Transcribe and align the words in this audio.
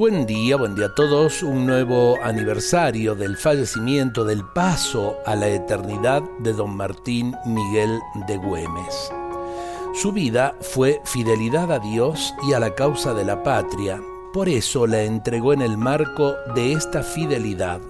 Buen 0.00 0.24
día, 0.24 0.56
buen 0.56 0.74
día 0.74 0.86
a 0.86 0.94
todos. 0.94 1.42
Un 1.42 1.66
nuevo 1.66 2.16
aniversario 2.22 3.14
del 3.14 3.36
fallecimiento, 3.36 4.24
del 4.24 4.42
paso 4.46 5.18
a 5.26 5.36
la 5.36 5.48
eternidad 5.48 6.22
de 6.38 6.54
don 6.54 6.74
Martín 6.74 7.36
Miguel 7.44 8.00
de 8.26 8.38
Güemes. 8.38 9.12
Su 9.92 10.10
vida 10.12 10.54
fue 10.62 11.02
fidelidad 11.04 11.70
a 11.70 11.80
Dios 11.80 12.32
y 12.48 12.54
a 12.54 12.60
la 12.60 12.74
causa 12.74 13.12
de 13.12 13.26
la 13.26 13.42
patria. 13.42 14.00
Por 14.32 14.48
eso 14.48 14.86
la 14.86 15.02
entregó 15.02 15.52
en 15.52 15.60
el 15.60 15.76
marco 15.76 16.34
de 16.54 16.72
esta 16.72 17.02
fidelidad. 17.02 17.82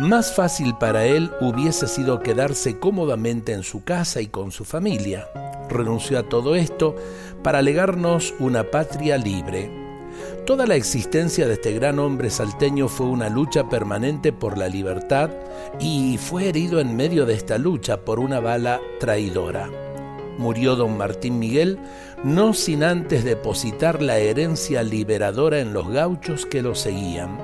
Más 0.00 0.34
fácil 0.34 0.74
para 0.80 1.06
él 1.06 1.30
hubiese 1.40 1.86
sido 1.86 2.18
quedarse 2.18 2.80
cómodamente 2.80 3.52
en 3.52 3.62
su 3.62 3.84
casa 3.84 4.20
y 4.20 4.26
con 4.26 4.50
su 4.50 4.64
familia. 4.64 5.28
Renunció 5.68 6.18
a 6.18 6.24
todo 6.24 6.56
esto 6.56 6.96
para 7.44 7.62
legarnos 7.62 8.34
una 8.40 8.64
patria 8.64 9.16
libre 9.16 9.86
Toda 10.46 10.66
la 10.66 10.76
existencia 10.76 11.46
de 11.46 11.54
este 11.54 11.72
gran 11.72 11.98
hombre 11.98 12.30
salteño 12.30 12.88
fue 12.88 13.06
una 13.06 13.28
lucha 13.28 13.68
permanente 13.68 14.32
por 14.32 14.56
la 14.56 14.68
libertad 14.68 15.30
y 15.78 16.18
fue 16.18 16.48
herido 16.48 16.80
en 16.80 16.96
medio 16.96 17.26
de 17.26 17.34
esta 17.34 17.58
lucha 17.58 18.04
por 18.04 18.18
una 18.18 18.40
bala 18.40 18.80
traidora. 18.98 19.68
Murió 20.38 20.76
don 20.76 20.96
Martín 20.96 21.38
Miguel 21.38 21.78
no 22.24 22.54
sin 22.54 22.82
antes 22.82 23.24
depositar 23.24 24.02
la 24.02 24.18
herencia 24.18 24.82
liberadora 24.82 25.60
en 25.60 25.72
los 25.72 25.88
gauchos 25.88 26.46
que 26.46 26.62
lo 26.62 26.74
seguían. 26.74 27.38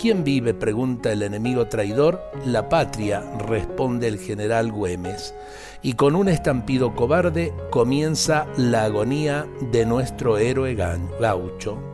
¿Quién 0.00 0.24
vive? 0.24 0.54
pregunta 0.54 1.12
el 1.12 1.22
enemigo 1.22 1.66
traidor. 1.68 2.22
La 2.46 2.70
patria, 2.70 3.20
responde 3.38 4.08
el 4.08 4.18
general 4.18 4.72
Güemes. 4.72 5.34
Y 5.82 5.92
con 5.92 6.16
un 6.16 6.30
estampido 6.30 6.94
cobarde 6.94 7.52
comienza 7.70 8.46
la 8.56 8.84
agonía 8.84 9.46
de 9.70 9.84
nuestro 9.84 10.38
héroe 10.38 10.74
gaucho. 10.74 11.89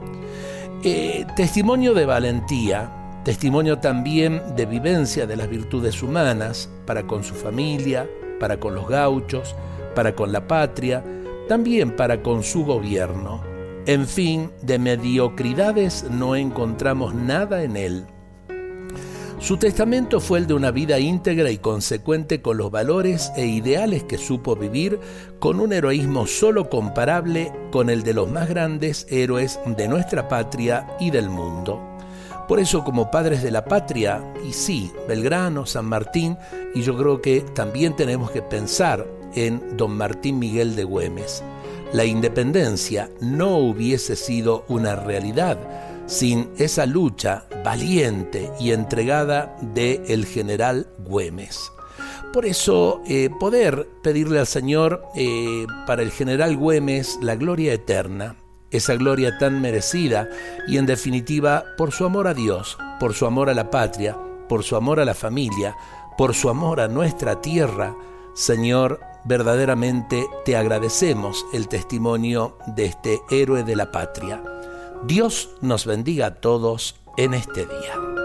Eh, 0.82 1.26
testimonio 1.34 1.94
de 1.94 2.06
valentía, 2.06 3.20
testimonio 3.24 3.78
también 3.78 4.42
de 4.56 4.66
vivencia 4.66 5.26
de 5.26 5.36
las 5.36 5.48
virtudes 5.48 6.02
humanas 6.02 6.68
para 6.86 7.06
con 7.06 7.24
su 7.24 7.34
familia, 7.34 8.08
para 8.38 8.60
con 8.60 8.74
los 8.74 8.86
gauchos, 8.88 9.56
para 9.94 10.14
con 10.14 10.32
la 10.32 10.46
patria, 10.46 11.02
también 11.48 11.96
para 11.96 12.22
con 12.22 12.42
su 12.42 12.64
gobierno. 12.64 13.42
En 13.86 14.06
fin, 14.06 14.50
de 14.62 14.78
mediocridades 14.78 16.04
no 16.10 16.36
encontramos 16.36 17.14
nada 17.14 17.62
en 17.62 17.76
él. 17.76 18.06
Su 19.38 19.58
testamento 19.58 20.18
fue 20.18 20.38
el 20.38 20.46
de 20.46 20.54
una 20.54 20.70
vida 20.70 20.98
íntegra 20.98 21.50
y 21.50 21.58
consecuente 21.58 22.40
con 22.40 22.56
los 22.56 22.70
valores 22.70 23.30
e 23.36 23.46
ideales 23.46 24.02
que 24.02 24.16
supo 24.16 24.56
vivir, 24.56 24.98
con 25.38 25.60
un 25.60 25.74
heroísmo 25.74 26.26
solo 26.26 26.70
comparable 26.70 27.52
con 27.70 27.90
el 27.90 28.02
de 28.02 28.14
los 28.14 28.30
más 28.30 28.48
grandes 28.48 29.06
héroes 29.10 29.60
de 29.66 29.88
nuestra 29.88 30.26
patria 30.26 30.88
y 30.98 31.10
del 31.10 31.28
mundo. 31.28 31.78
Por 32.48 32.60
eso 32.60 32.82
como 32.82 33.10
padres 33.10 33.42
de 33.42 33.50
la 33.50 33.66
patria, 33.66 34.24
y 34.42 34.54
sí, 34.54 34.90
Belgrano, 35.06 35.66
San 35.66 35.84
Martín, 35.84 36.38
y 36.74 36.80
yo 36.80 36.96
creo 36.96 37.20
que 37.20 37.42
también 37.42 37.94
tenemos 37.94 38.30
que 38.30 38.40
pensar 38.40 39.06
en 39.34 39.76
don 39.76 39.96
Martín 39.96 40.38
Miguel 40.38 40.74
de 40.74 40.84
Güemes. 40.84 41.42
La 41.92 42.06
independencia 42.06 43.10
no 43.20 43.58
hubiese 43.58 44.16
sido 44.16 44.64
una 44.68 44.96
realidad 44.96 45.58
sin 46.06 46.48
esa 46.56 46.86
lucha 46.86 47.44
valiente 47.66 48.52
y 48.60 48.70
entregada 48.70 49.56
de 49.60 50.00
el 50.06 50.24
general 50.24 50.86
Güemes. 51.00 51.72
Por 52.32 52.46
eso, 52.46 53.02
eh, 53.08 53.28
poder 53.40 53.88
pedirle 54.04 54.38
al 54.38 54.46
Señor 54.46 55.02
eh, 55.16 55.66
para 55.84 56.02
el 56.02 56.12
general 56.12 56.56
Güemes 56.56 57.18
la 57.20 57.34
gloria 57.34 57.72
eterna, 57.72 58.36
esa 58.70 58.94
gloria 58.94 59.36
tan 59.38 59.60
merecida 59.60 60.28
y 60.68 60.76
en 60.76 60.86
definitiva 60.86 61.64
por 61.76 61.90
su 61.90 62.04
amor 62.04 62.28
a 62.28 62.34
Dios, 62.34 62.78
por 63.00 63.14
su 63.14 63.26
amor 63.26 63.50
a 63.50 63.54
la 63.54 63.68
patria, 63.68 64.16
por 64.48 64.62
su 64.62 64.76
amor 64.76 65.00
a 65.00 65.04
la 65.04 65.14
familia, 65.14 65.74
por 66.16 66.36
su 66.36 66.48
amor 66.48 66.78
a 66.78 66.86
nuestra 66.86 67.40
tierra, 67.40 67.96
Señor, 68.34 69.00
verdaderamente 69.24 70.24
te 70.44 70.56
agradecemos 70.56 71.44
el 71.52 71.66
testimonio 71.66 72.58
de 72.76 72.84
este 72.84 73.22
héroe 73.28 73.64
de 73.64 73.74
la 73.74 73.90
patria. 73.90 74.40
Dios 75.04 75.50
nos 75.62 75.84
bendiga 75.84 76.26
a 76.26 76.34
todos 76.36 76.94
en 77.16 77.34
este 77.34 77.64
día. 77.66 78.15